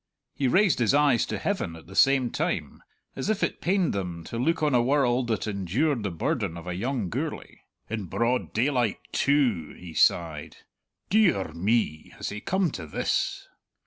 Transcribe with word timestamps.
He 0.33 0.47
raised 0.47 0.79
his 0.79 0.95
eyes 0.95 1.27
to 1.27 1.37
heaven 1.37 1.75
at 1.75 1.85
the 1.85 1.95
same 1.95 2.31
time, 2.31 2.81
as 3.15 3.29
if 3.29 3.43
it 3.43 3.61
pained 3.61 3.93
them 3.93 4.23
to 4.23 4.39
look 4.39 4.63
on 4.63 4.73
a 4.73 4.81
world 4.81 5.27
that 5.27 5.45
endured 5.45 6.01
the 6.01 6.09
burden 6.09 6.57
of 6.57 6.65
a 6.65 6.73
young 6.73 7.07
Gourlay. 7.09 7.59
"In 7.87 8.05
broad 8.05 8.51
daylight, 8.51 8.97
too!" 9.11 9.75
he 9.77 9.93
sighed. 9.93 10.57
"De 11.11 11.31
ar 11.31 11.53
me, 11.53 12.13
has 12.17 12.29
he 12.29 12.41
come 12.41 12.71
to 12.71 12.87
this?" 12.87 13.47